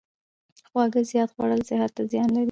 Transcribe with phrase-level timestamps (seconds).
[0.69, 2.39] خواږه زیات خوړل صحت ته زیان لري.